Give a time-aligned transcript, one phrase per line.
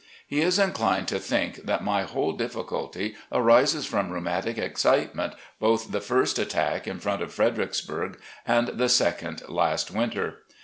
[0.25, 5.91] He is inclined to think that my whole diffi culty arises from rheumatic excitement, both
[5.91, 10.41] the first attack in front of Fredericksburg and the second last winter.